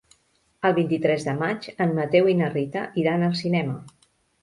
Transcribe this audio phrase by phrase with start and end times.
[0.69, 3.83] El vint-i-tres de maig en Mateu i na Rita iran al cinema.